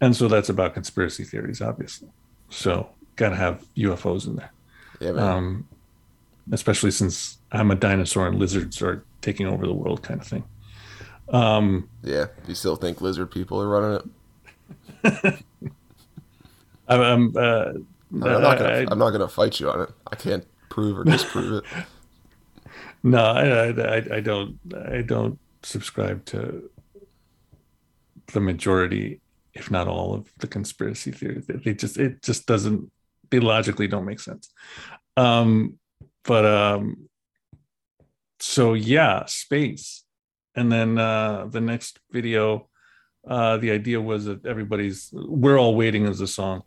[0.00, 2.10] and so that's about conspiracy theories, obviously.
[2.50, 4.52] So got to have UFOs in there.
[5.00, 5.24] yeah, man.
[5.24, 5.68] um,
[6.52, 10.44] especially since I'm a dinosaur and lizards are taking over the world, kind of thing.
[11.28, 12.26] Um, yeah.
[12.46, 14.00] You still think lizard people are running
[15.04, 15.44] it?
[16.88, 17.72] I, I'm, uh,
[18.12, 18.68] I'm not gonna.
[18.68, 19.90] I- am not gonna fight you on it.
[20.06, 21.64] I can't prove or disprove it.
[23.02, 24.58] no, I, I, I- don't,
[24.88, 26.70] I don't subscribe to
[28.32, 29.20] the majority,
[29.54, 31.46] if not all, of the conspiracy theories.
[31.46, 32.90] They, they just, it just doesn't,
[33.30, 34.48] they logically don't make sense.
[35.16, 35.78] Um,
[36.24, 37.08] but um,
[38.40, 40.04] so yeah, space,
[40.56, 42.68] and then uh, the next video,
[43.28, 46.62] uh, the idea was that everybody's, we're all waiting as a song,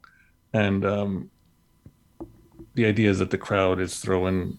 [0.53, 1.29] and um,
[2.75, 4.57] the idea is that the crowd is throwing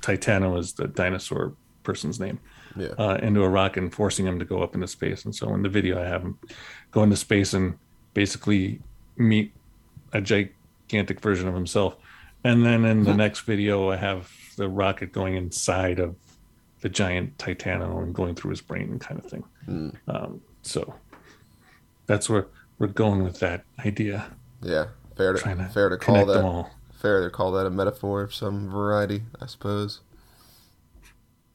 [0.00, 2.38] Titano as the dinosaur person's name.
[2.76, 2.88] Yeah.
[2.98, 5.24] uh, into a rocket and forcing him to go up into space.
[5.24, 6.38] And so in the video, I have him
[6.90, 7.78] go into space and
[8.14, 8.80] basically
[9.16, 9.52] meet
[10.12, 11.96] a gigantic version of himself.
[12.42, 16.16] And then in the next video, I have the rocket going inside of
[16.84, 19.42] the giant Titano and going through his brain, kind of thing.
[19.64, 19.88] Hmm.
[20.06, 20.94] Um, so
[22.04, 24.30] that's where we're going with that idea.
[24.60, 24.88] Yeah.
[25.16, 26.66] Fair to to fair to call that
[27.00, 30.02] fair to call that a metaphor of some variety, I suppose.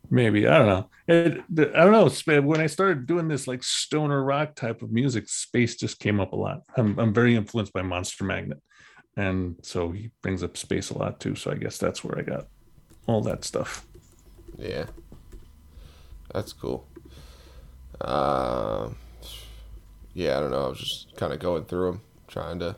[0.09, 0.89] Maybe I don't know.
[1.07, 1.43] It,
[1.75, 2.41] I don't know.
[2.41, 6.33] When I started doing this like stoner rock type of music, space just came up
[6.33, 6.63] a lot.
[6.75, 8.63] I'm I'm very influenced by Monster Magnet,
[9.15, 11.35] and so he brings up space a lot too.
[11.35, 12.47] So I guess that's where I got
[13.05, 13.85] all that stuff.
[14.57, 14.85] Yeah.
[16.33, 16.85] That's cool.
[18.01, 18.95] Um
[20.13, 20.65] yeah, I don't know.
[20.65, 22.75] I was just kind of going through them, trying to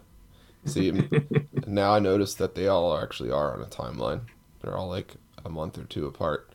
[0.66, 1.10] see 'em.
[1.68, 4.22] now I noticed that they all actually are on a timeline.
[4.62, 6.52] They're all like a month or two apart.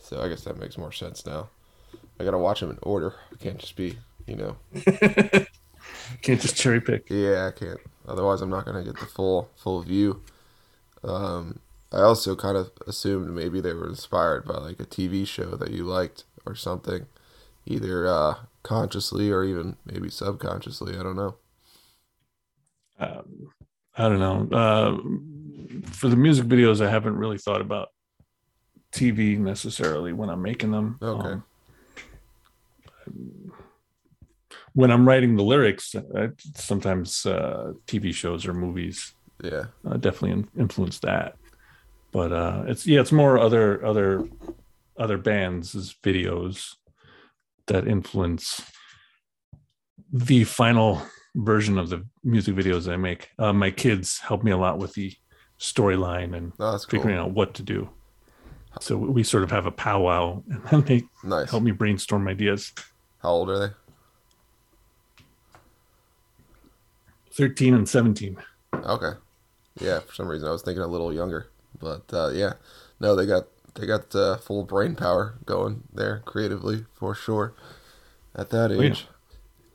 [0.00, 1.50] So I guess that makes more sense now.
[2.20, 3.14] I gotta watch them in order.
[3.32, 4.56] I can't just be, you know.
[6.22, 7.06] Can't just cherry pick.
[7.10, 7.80] Yeah, I can't.
[8.06, 10.22] Otherwise, I'm not gonna get the full full view.
[11.04, 11.60] Um,
[11.92, 15.70] I also kind of assumed maybe they were inspired by like a TV show that
[15.70, 17.06] you liked or something,
[17.66, 20.98] either uh, consciously or even maybe subconsciously.
[20.98, 21.36] I don't know.
[22.98, 23.52] Um,
[23.96, 24.48] I don't know.
[24.56, 27.88] Uh, for the music videos, I haven't really thought about
[28.92, 30.98] TV necessarily when I'm making them.
[31.02, 31.40] Okay.
[33.06, 33.52] Um,
[34.74, 40.30] when I'm writing the lyrics, uh, sometimes uh, TV shows or movies Yeah, uh, definitely
[40.32, 41.36] in- influence that.
[42.12, 44.28] But uh, it's yeah, it's more other other
[44.96, 46.74] other bands' videos
[47.66, 48.60] that influence
[50.12, 51.00] the final
[51.34, 53.30] version of the music videos I make.
[53.38, 55.14] Uh, my kids help me a lot with the
[55.58, 56.98] storyline and no, that's cool.
[57.00, 57.88] figuring out what to do.
[58.80, 61.50] So we sort of have a powwow, and then they Nice.
[61.50, 62.72] help me brainstorm ideas.
[63.22, 63.74] How old are they?
[67.32, 68.36] Thirteen and seventeen.
[68.74, 69.12] Okay.
[69.80, 71.48] Yeah, for some reason I was thinking a little younger,
[71.80, 72.54] but uh, yeah,
[73.00, 77.54] no, they got they got uh, full brain power going there creatively for sure.
[78.34, 78.80] At that yeah.
[78.82, 79.06] age,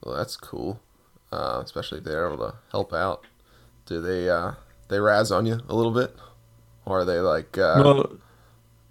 [0.04, 0.82] well, that's cool.
[1.32, 3.26] Uh, especially if they're able to help out.
[3.86, 4.54] Do they uh,
[4.90, 6.16] they razz on you a little bit,
[6.86, 8.12] or are they like uh, well,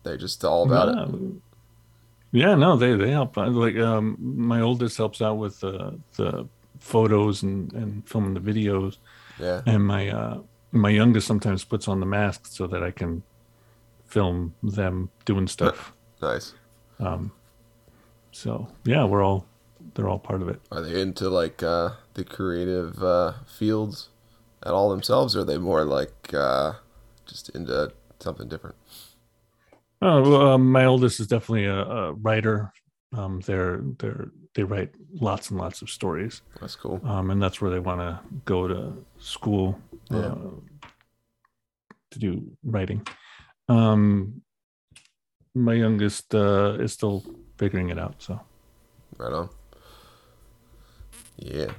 [0.03, 0.97] they just all about it?
[0.97, 1.41] yeah.
[2.33, 3.37] Yeah, no, they they help.
[3.37, 6.49] Like um, my oldest helps out with uh, the
[6.81, 8.99] photos and and filming the videos,
[9.39, 10.43] Yeah, and my uh,
[10.73, 13.23] my youngest sometimes puts on the mask so that I can
[14.07, 15.93] film them doing stuff.
[16.23, 16.55] nice.
[16.99, 17.33] Um,
[18.33, 19.47] so yeah, we're all
[19.95, 20.61] they're all part of it.
[20.73, 24.09] Are they into like uh, the creative uh, fields
[24.65, 26.73] at all themselves, or are they more like uh,
[27.27, 28.77] just into something different?
[30.03, 32.73] Oh, well, um, my oldest is definitely a, a writer.
[33.17, 34.91] Um, they're they're they write
[35.21, 37.01] lots and lots of stories, That's cool.
[37.05, 39.79] um, and that's where they want to go to school
[40.11, 40.35] uh, Yeah.
[42.11, 43.07] to do writing.
[43.69, 44.43] Um,
[45.55, 47.25] my youngest uh, is still
[47.57, 48.17] figuring it out.
[48.19, 48.41] So
[49.19, 49.49] Right on.
[51.37, 51.73] Yeah.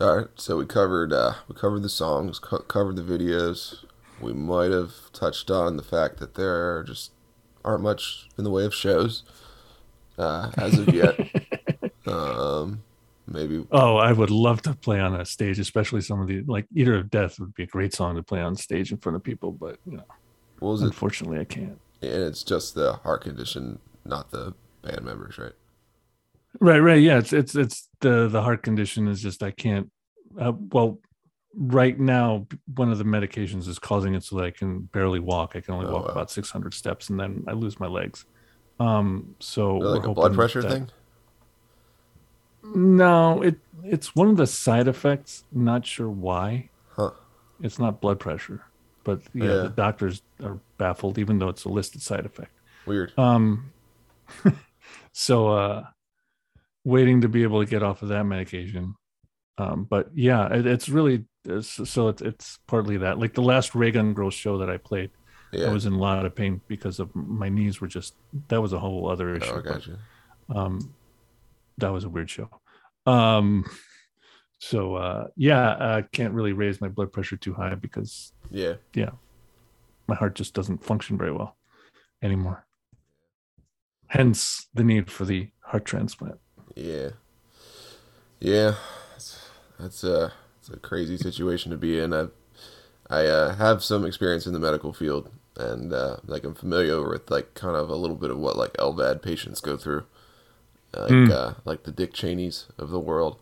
[0.00, 0.26] All right.
[0.36, 3.84] So we covered uh, we covered the songs, co- covered the videos.
[4.20, 7.12] We might have touched on the fact that there just
[7.64, 9.24] aren't much in the way of shows
[10.18, 11.18] uh, as of yet.
[12.06, 12.82] um,
[13.26, 16.66] maybe oh, I would love to play on a stage, especially some of the like
[16.74, 19.24] Eater of Death would be a great song to play on stage in front of
[19.24, 20.04] people, but you know,
[20.64, 20.86] what was it?
[20.86, 21.78] unfortunately, I can't.
[22.02, 25.52] And it's just the heart condition, not the band members, right?
[26.60, 27.00] Right, right.
[27.02, 29.90] Yeah, it's it's it's the the heart condition is just I can't.
[30.40, 30.98] Uh, well,
[31.56, 35.56] right now, one of the medications is causing it so that I can barely walk.
[35.56, 36.12] I can only Oh, walk wow.
[36.12, 38.24] about six hundred steps, and then I lose my legs.
[38.80, 40.90] Um, so like a blood pressure that- thing.
[42.62, 45.44] No, it it's one of the side effects.
[45.52, 46.70] Not sure why.
[46.96, 47.10] Huh.
[47.60, 48.64] It's not blood pressure,
[49.04, 49.54] but yeah, Yeah.
[49.62, 52.50] the doctors are baffled, even though it's a listed side effect.
[52.86, 53.12] Weird.
[53.18, 53.72] Um,
[55.12, 55.84] so uh,
[56.84, 58.94] waiting to be able to get off of that medication.
[59.58, 63.18] Um, but yeah, it, it's really it's, so it's it's partly that.
[63.18, 65.10] Like the last Reagan Girls show that I played,
[65.52, 65.66] Yeah.
[65.68, 68.14] I was in a lot of pain because of my knees were just
[68.48, 69.50] that was a whole other issue.
[69.52, 69.62] oh, I
[70.48, 70.94] but, um,
[71.78, 72.48] that was a weird show.
[73.06, 73.64] Um,
[74.58, 78.74] so uh, yeah, I can't really raise my blood pressure too high because Yeah.
[78.94, 79.10] Yeah.
[80.06, 81.56] My heart just doesn't function very well
[82.22, 82.66] anymore.
[84.08, 86.38] Hence the need for the heart transplant.
[86.76, 87.10] Yeah.
[88.40, 88.74] Yeah.
[89.12, 92.12] That's, that's a, it's a crazy situation to be in.
[92.12, 92.26] I
[93.10, 97.30] I uh, have some experience in the medical field, and uh, like I'm familiar with
[97.30, 100.04] like kind of a little bit of what like LVAD patients go through,
[100.96, 101.30] like Mm.
[101.30, 103.36] uh, like the Dick Cheneys of the world,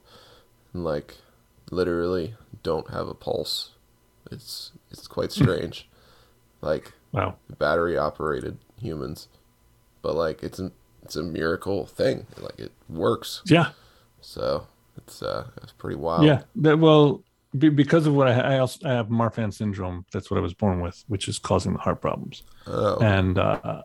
[0.75, 1.19] and like
[1.71, 2.35] literally
[2.65, 3.71] don't have a pulse.
[4.33, 5.89] It's it's quite strange,
[6.61, 7.37] like Wow.
[7.59, 9.29] battery operated humans,
[10.01, 12.27] but like it's a it's a miracle thing.
[12.41, 13.43] Like it works.
[13.47, 13.71] Yeah.
[14.21, 14.67] So
[14.97, 16.25] it's uh it's pretty wild.
[16.25, 16.43] Yeah.
[16.57, 17.23] That, well,
[17.59, 20.07] be, because of what I, I also I have Marfan syndrome.
[20.13, 22.45] That's what I was born with, which is causing the heart problems.
[22.67, 22.99] Oh.
[23.01, 23.83] And uh,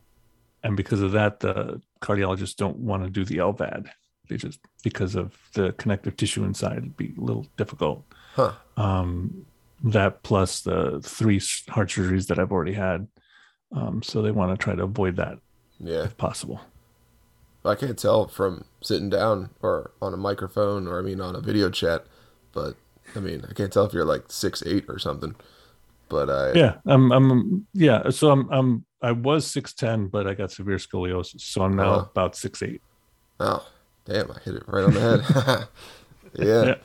[0.64, 3.90] and because of that, the cardiologists don't want to do the LVAD.
[4.30, 8.06] They just because of the connective tissue inside, it'd be a little difficult.
[8.36, 8.54] Huh.
[8.78, 9.46] Um,
[9.84, 13.08] that plus the three heart surgeries that I've already had.
[13.72, 15.40] Um, so they want to try to avoid that
[15.80, 16.04] Yeah.
[16.04, 16.62] if possible.
[17.66, 21.42] I can't tell from sitting down or on a microphone or I mean on a
[21.42, 22.06] video chat,
[22.54, 22.76] but
[23.16, 25.36] I mean I can't tell if you're like six eight or something.
[26.10, 27.12] But I Yeah, I'm.
[27.12, 27.68] I'm.
[27.74, 28.10] Yeah.
[28.12, 28.50] So I'm.
[28.54, 28.86] I'm.
[29.02, 32.06] I was six ten, but I got severe scoliosis, so I'm now Uh-huh.
[32.10, 32.82] about six eight.
[33.42, 33.68] oh
[34.06, 35.68] damn I hit it right on the head.
[36.40, 36.64] yeah.
[36.66, 36.76] Yeah.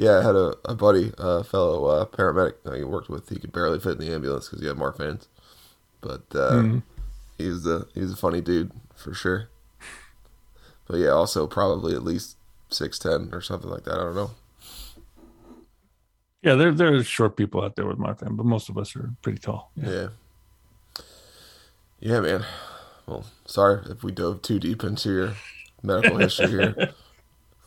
[0.00, 0.18] Yeah.
[0.18, 3.28] I had a, a buddy, a fellow uh, paramedic that he worked with.
[3.28, 5.28] He could barely fit in the ambulance because he had Marfan's.
[6.00, 6.80] But uh,
[7.36, 9.48] he's a he's a funny dude for sure.
[10.86, 12.36] But yeah, also probably at least
[12.70, 13.94] six ten or something like that.
[13.94, 14.30] I don't know.
[16.42, 18.96] Yeah, there there are short people out there with my Marfan, but most of us
[18.96, 19.70] are pretty tall.
[19.76, 19.90] Yeah.
[19.90, 20.08] Yeah.
[22.00, 22.46] Yeah, man.
[23.06, 25.34] Well, sorry if we dove too deep into your
[25.82, 26.94] medical history here.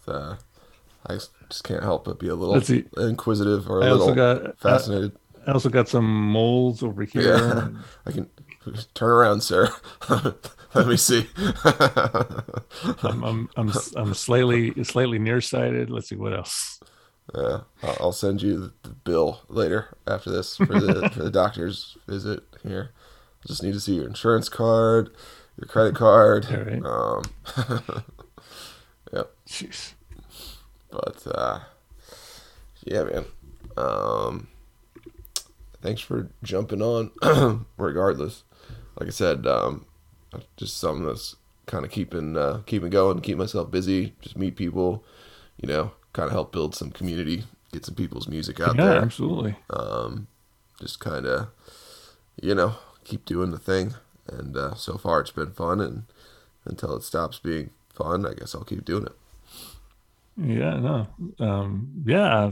[0.06, 0.36] Uh,
[1.08, 1.16] I
[1.50, 2.56] just can't help but be a little
[2.98, 4.46] inquisitive or a I also little got.
[4.48, 5.12] uh, fascinated.
[5.46, 7.38] I also got some moles over here.
[7.38, 7.68] Yeah.
[8.06, 8.30] I can
[8.94, 9.70] turn around, sir.
[10.74, 11.28] Let me see.
[13.04, 15.90] I'm, I'm I'm I'm slightly slightly nearsighted.
[15.90, 16.80] Let's see what else.
[17.36, 21.98] Yeah, I'll I'll send you the- bill later after this for the for the doctor's
[22.08, 22.92] visit here.
[23.44, 25.10] I just need to see your insurance card,
[25.60, 26.46] your credit card.
[26.50, 26.86] All right.
[26.86, 27.24] Um,
[29.48, 29.94] Jeez.
[30.94, 31.60] But uh,
[32.86, 33.26] yeah, man.
[33.76, 34.48] Um,
[35.82, 37.12] thanks for jumping on.
[37.78, 38.44] regardless,
[39.00, 39.86] like I said, um,
[40.58, 45.04] just something that's kind of keeping uh, keeping going, keep myself busy, just meet people,
[45.62, 49.02] you know, kind of help build some community, get some people's music out Yeah, there.
[49.02, 49.56] absolutely.
[49.72, 50.28] um,
[50.80, 51.48] just kind of,
[52.42, 53.94] you know, keep doing the thing.
[54.28, 55.82] And uh, so far, it's been fun.
[55.82, 56.04] And
[56.66, 59.12] until it stops being fun, I guess I'll keep doing it.
[60.38, 61.08] Yeah, no.
[61.40, 62.52] Um, yeah,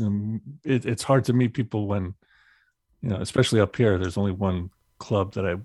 [0.00, 2.14] um, it, it's hard to meet people when,
[3.02, 3.98] you know, especially up here.
[3.98, 5.56] There's only one club that I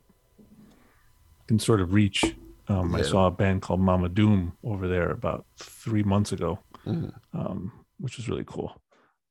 [1.48, 2.24] can sort of reach.
[2.68, 7.12] Um, I saw a band called Mama Doom over there about three months ago, Mhm.
[7.34, 8.80] um, which was really cool.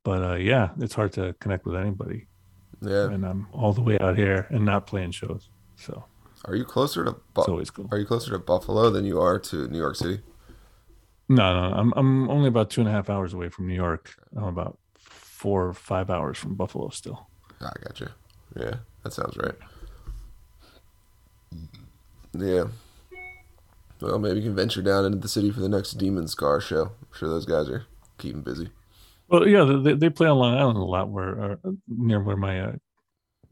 [0.03, 2.27] But uh, yeah, it's hard to connect with anybody,
[2.81, 3.11] Yeah.
[3.11, 6.05] and I'm all the way out here and not playing shows, so
[6.47, 7.89] Are you closer to Bu- it's always cool.
[7.93, 10.21] Are you closer to Buffalo than you are to New York City?
[11.29, 14.14] No, no, I'm I'm only about two and a half hours away from New York.
[14.37, 17.29] I'm about four or five hours from Buffalo still.
[17.61, 18.09] Ah, I got you.
[18.57, 19.55] Yeah, that sounds right.
[22.33, 22.64] Yeah.
[24.01, 26.83] Well, maybe you can venture down into the city for the next Demon Scar show.
[26.83, 27.85] I'm sure those guys are
[28.17, 28.71] keeping busy.
[29.29, 31.57] Well, yeah, they, they play on Long Island a lot, where uh,
[31.88, 32.73] near where my uh,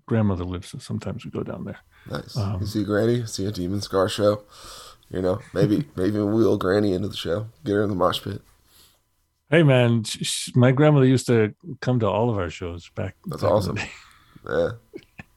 [0.06, 0.68] grandmother lives.
[0.68, 1.78] So sometimes we go down there.
[2.10, 2.36] Nice.
[2.36, 4.44] Um, you see Granny, see a Demon Scar show.
[5.10, 7.48] You know, maybe maybe wheel Granny into the show.
[7.64, 8.42] Get her in the mosh pit.
[9.48, 13.14] Hey, man, sh- sh- my grandmother used to come to all of our shows back.
[13.26, 13.78] That's back awesome.
[14.48, 14.70] Yeah.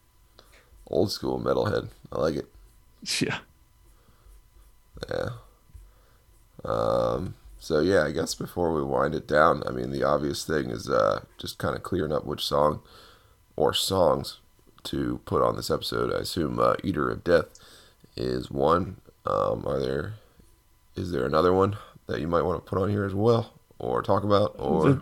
[0.88, 1.89] Old school metalhead.
[2.12, 2.47] I like it.
[3.21, 3.39] Yeah,
[5.10, 5.29] Yeah.
[6.65, 7.36] Um.
[7.60, 10.89] So yeah, I guess before we wind it down, I mean, the obvious thing is
[10.89, 12.82] uh, just kind of clearing up which song
[13.55, 14.39] or songs
[14.86, 16.13] to put on this episode.
[16.13, 17.60] I assume uh, "Eater of Death"
[18.15, 18.97] is one.
[19.25, 20.13] Um, are there?
[20.95, 21.77] Is there another one
[22.08, 25.01] that you might want to put on here as well, or talk about, or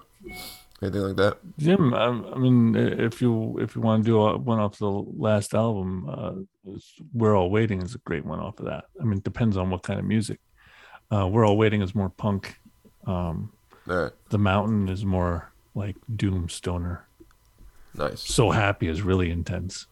[0.82, 1.38] anything like that?
[1.58, 1.94] Jim.
[1.94, 5.54] I, I mean, if you if you want to do a- one off the last
[5.54, 6.34] album, uh,
[7.14, 8.86] "We're All Waiting" is a great one off of that.
[9.00, 10.40] I mean, it depends on what kind of music.
[11.12, 12.60] Uh, "We're All Waiting" is more punk.
[13.06, 13.52] Um,
[13.90, 14.12] All right.
[14.30, 17.08] "The Mountain" is more like doom stoner.
[17.96, 18.22] Nice.
[18.22, 19.88] "So Happy" is really intense.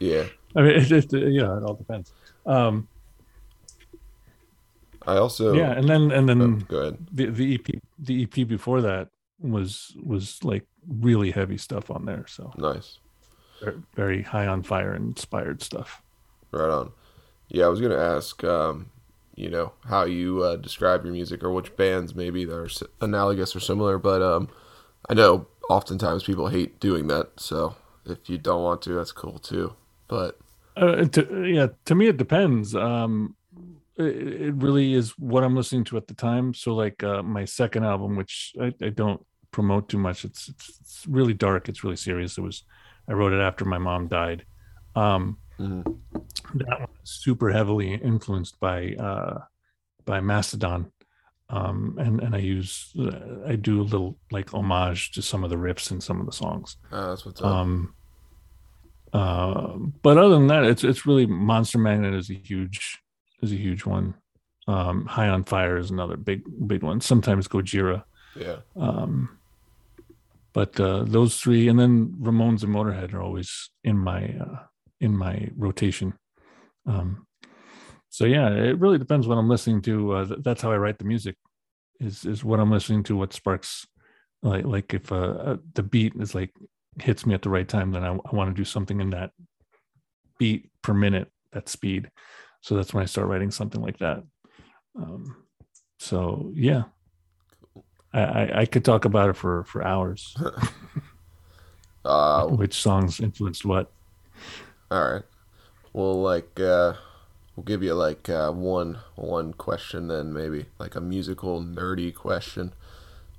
[0.00, 0.24] Yeah.
[0.56, 2.12] I mean, it, it, yeah, it all depends.
[2.44, 2.88] Um,
[5.06, 5.54] I also.
[5.54, 6.98] yeah, and then and Oh, then go ahead.
[7.12, 9.08] the the EP the EP before that
[9.40, 12.26] was was like really heavy stuff on there.
[12.26, 12.98] So Nice.
[13.62, 16.02] ver- very high on fire inspired stuff.
[16.52, 16.92] Right on.
[17.48, 18.90] Yeah, I was gonna ask, um,
[19.34, 22.68] you know, how you uh, describe your music or which bands maybe that are
[23.00, 23.98] analogous or similar.
[23.98, 24.48] But um,
[25.08, 27.30] I know oftentimes people hate doing that.
[27.40, 27.74] So
[28.04, 29.74] if you don't want to, that's cool too.
[30.08, 30.38] But
[30.76, 32.74] Uh, to, yeah, to me it depends.
[32.74, 33.34] Um,
[34.00, 36.54] it, really is what I'm listening to at the time.
[36.54, 40.78] So like uh, my second album, which I, I don't promote too much, it's, it's
[40.80, 41.68] it's really dark.
[41.68, 42.38] It's really serious.
[42.38, 42.64] It was
[43.08, 44.44] I wrote it after my mom died.
[44.94, 45.84] Um, Mhm.
[46.54, 49.40] that one is super heavily influenced by uh,
[50.06, 50.90] by Mastodon.
[51.50, 55.50] Um, and and I use uh, I do a little like homage to some of
[55.50, 56.76] the riffs in some of the songs.
[56.92, 57.46] Ah, that's what's up.
[57.46, 57.94] Um,
[59.12, 63.00] uh, but other than that, it's it's really Monster Magnet is a huge
[63.42, 64.14] is a huge one.
[64.68, 67.00] Um, High on Fire is another big big one.
[67.00, 68.04] Sometimes Gojira.
[68.36, 68.58] yeah.
[68.76, 69.38] Um,
[70.52, 74.58] but uh, those three, and then Ramones and Motorhead are always in my uh,
[75.00, 76.14] in my rotation.
[76.86, 77.26] Um,
[78.08, 80.12] so yeah, it really depends what I'm listening to.
[80.12, 81.36] Uh, th- that's how I write the music.
[82.00, 83.16] Is is what I'm listening to?
[83.16, 83.86] What sparks?
[84.42, 86.52] Like like if uh, uh, the beat is like
[87.00, 89.30] hits me at the right time, then I, I want to do something in that
[90.38, 92.10] beat per minute, that speed.
[92.60, 94.22] So that's when I start writing something like that.
[94.96, 95.36] Um,
[95.98, 96.84] so yeah,
[98.12, 100.38] I, I, I could talk about it for for hours.
[102.04, 103.92] Uh, Which songs influenced what?
[104.90, 105.22] all right.
[105.92, 106.94] Well, like, uh,
[107.56, 112.74] we'll give you like uh, one one question, then maybe like a musical nerdy question.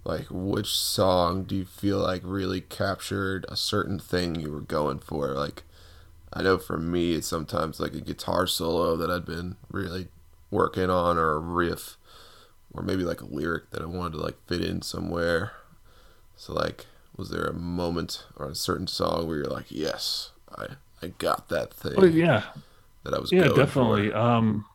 [0.05, 4.99] Like, which song do you feel like really captured a certain thing you were going
[4.99, 5.29] for?
[5.33, 5.63] Like,
[6.33, 10.07] I know for me, it's sometimes like a guitar solo that I'd been really
[10.49, 11.97] working on, or a riff,
[12.73, 15.53] or maybe like a lyric that I wanted to like fit in somewhere.
[16.37, 20.67] So, like, was there a moment or a certain song where you're like, yes, I
[21.03, 22.53] I got that thing Oh yeah,
[23.03, 24.11] that I was yeah, going definitely.
[24.11, 24.13] for?
[24.13, 24.65] Um,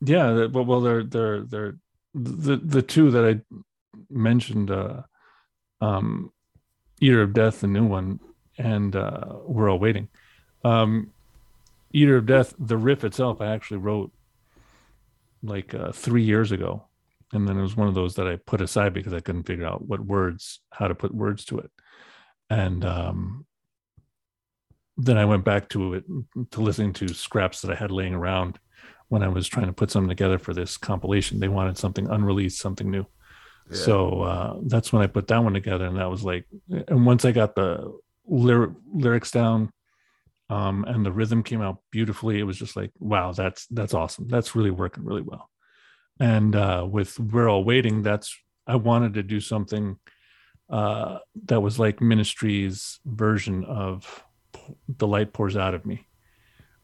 [0.00, 1.76] yeah, well, well, they're they're they're
[2.14, 3.56] the the two that I
[4.10, 5.02] mentioned, uh,
[5.80, 6.32] um,
[7.00, 8.20] Eater of Death, the new one,
[8.58, 10.08] and uh, We're All Waiting.
[10.64, 11.12] Um,
[11.92, 14.12] Eater of Death, the riff itself, I actually wrote
[15.42, 16.84] like uh, three years ago,
[17.32, 19.66] and then it was one of those that I put aside because I couldn't figure
[19.66, 21.70] out what words, how to put words to it,
[22.48, 23.46] and um,
[24.96, 26.04] then I went back to it
[26.52, 28.58] to listening to scraps that I had laying around
[29.08, 31.40] when I was trying to put something together for this compilation.
[31.40, 33.06] They wanted something unreleased, something new.
[33.70, 33.76] Yeah.
[33.76, 37.24] So uh, that's when I put that one together, and that was like, and once
[37.24, 37.92] I got the
[38.26, 39.70] lyric, lyrics down,
[40.52, 44.28] um, and the rhythm came out beautifully, it was just like, wow, that's that's awesome.
[44.28, 45.48] That's really working really well.
[46.20, 48.28] And uh, with we're all waiting, that's
[48.66, 49.98] I wanted to do something
[50.68, 54.24] uh, that was like Ministry's version of
[54.98, 56.06] "The Light Pours Out of Me,"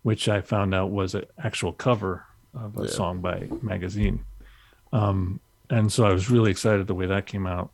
[0.02, 2.88] which I found out was an actual cover of a Yeah.
[2.90, 4.24] song by Magazine.
[4.92, 7.70] Um, and so I was really excited the way that came out.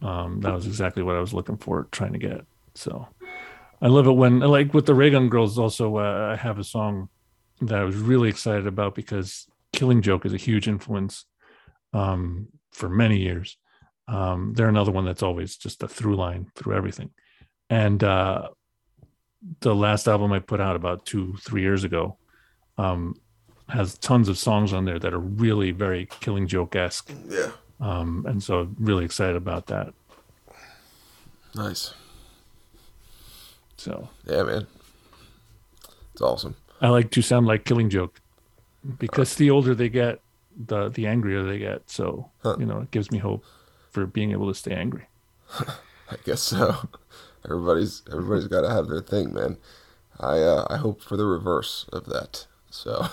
[0.00, 2.46] Um, that was exactly what I was looking for, trying to get.
[2.74, 3.06] So
[3.84, 7.10] I love it when, like with the Raygun Girls, also uh, I have a song
[7.60, 11.26] that I was really excited about because Killing Joke is a huge influence
[11.92, 13.58] um, for many years.
[14.08, 17.10] Um, they're another one that's always just a through line through everything.
[17.68, 18.48] And uh,
[19.60, 22.16] the last album I put out about two, three years ago
[22.78, 23.16] um,
[23.68, 27.12] has tons of songs on there that are really very Killing Joke esque.
[27.28, 29.92] yeah, Um, and so really excited about that.
[31.54, 31.92] nice.
[33.76, 34.66] So Yeah, man,
[36.12, 36.56] it's awesome.
[36.80, 38.20] I like to sound like Killing Joke
[38.98, 40.20] because the older they get,
[40.56, 41.88] the the angrier they get.
[41.90, 42.56] So Huh.
[42.58, 43.44] you know, it gives me hope
[43.90, 45.06] for being able to stay angry.
[45.60, 46.88] I guess so.
[47.44, 49.56] Everybody's everybody's got to have their thing, man.
[50.20, 52.46] I uh, I hope for the reverse of that.
[52.70, 52.92] So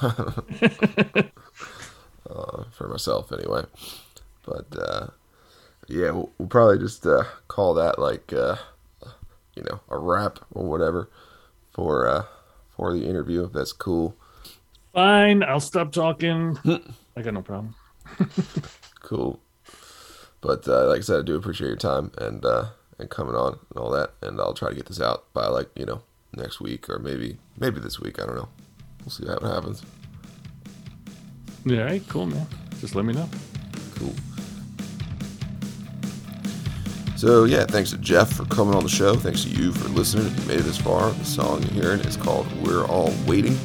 [2.29, 3.63] uh, for myself, anyway.
[4.45, 5.07] But uh,
[5.87, 8.55] yeah, we'll, we'll probably just uh, call that like uh,
[9.55, 11.09] you know a wrap or whatever
[11.73, 12.23] for uh,
[12.69, 13.45] for the interview.
[13.45, 14.15] If that's cool.
[14.93, 16.57] Fine, I'll stop talking.
[17.15, 17.75] I got no problem.
[19.01, 19.41] Cool.
[20.39, 23.59] But uh, like I said, I do appreciate your time and uh, and coming on
[23.69, 24.13] and all that.
[24.21, 26.01] And I'll try to get this out by like you know
[26.33, 28.21] next week or maybe maybe this week.
[28.21, 28.47] I don't know.
[29.01, 29.83] We'll see how what happens.
[31.65, 32.47] Yeah, all right, cool, man.
[32.79, 33.29] Just let me know.
[33.95, 34.13] Cool.
[37.21, 39.13] So yeah, thanks to Jeff for coming on the show.
[39.13, 40.25] Thanks to you for listening.
[40.25, 43.55] If you made it this far, the song you're hearing is called "We're All Waiting."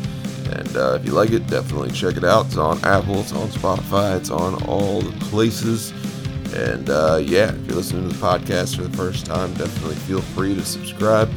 [0.50, 2.44] And uh, if you like it, definitely check it out.
[2.48, 5.92] It's on Apple, it's on Spotify, it's on all the places.
[6.52, 10.20] And uh, yeah, if you're listening to the podcast for the first time, definitely feel
[10.20, 11.32] free to subscribe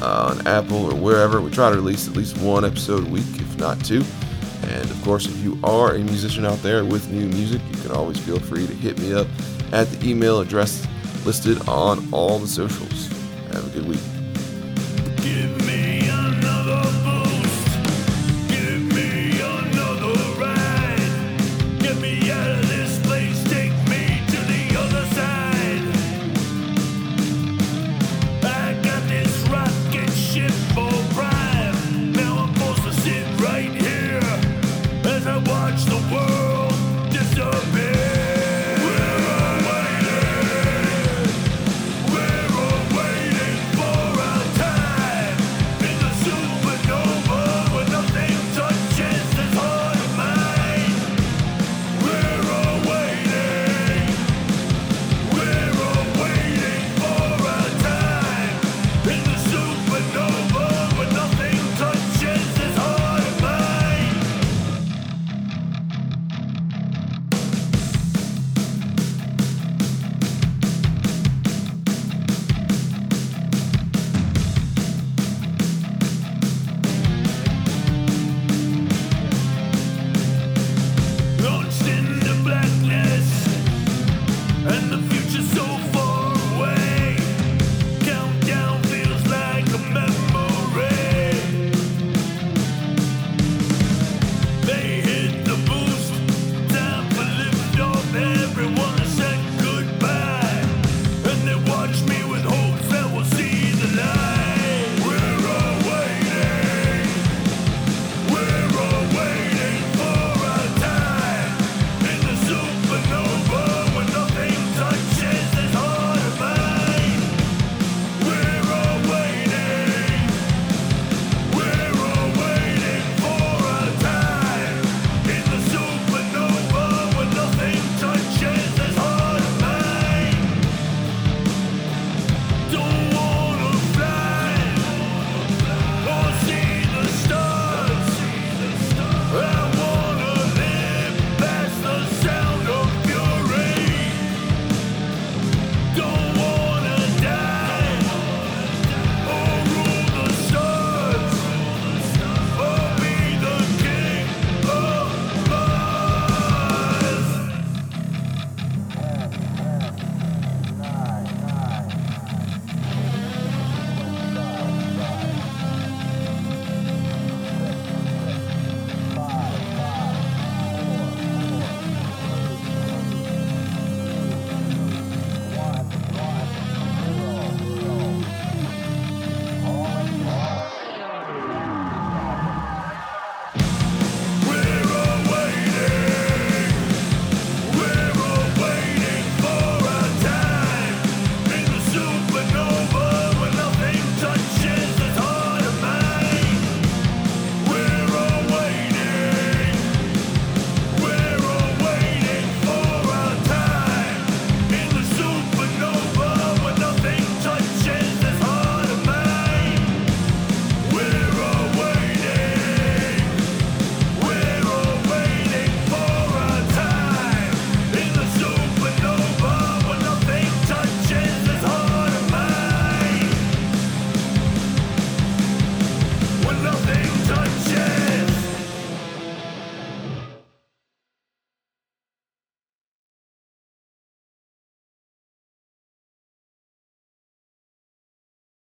[0.00, 1.42] uh, on Apple or wherever.
[1.42, 4.02] We try to release at least one episode a week, if not two.
[4.62, 7.90] And of course, if you are a musician out there with new music, you can
[7.90, 9.26] always feel free to hit me up
[9.72, 10.86] at the email address
[11.30, 13.06] listed on all the socials.
[13.52, 14.19] Have a good week.